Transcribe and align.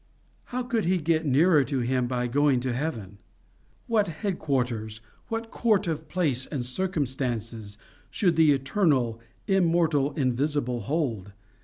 How 0.45 0.63
could 0.63 0.85
he 0.85 0.97
get 0.97 1.27
nearer 1.27 1.63
to 1.65 1.81
him 1.81 2.07
by 2.07 2.25
going 2.25 2.59
to 2.61 2.73
Heaven? 2.73 3.19
What 3.85 4.07
head 4.07 4.39
quarters, 4.39 4.99
what 5.27 5.51
court 5.51 5.85
of 5.87 6.07
place 6.07 6.47
and 6.47 6.65
circumstance 6.65 7.77
should 8.09 8.35
the 8.35 8.51
Eternal, 8.51 9.19
Immortal, 9.45 10.13
Invisible 10.13 10.79
hold? 10.79 11.33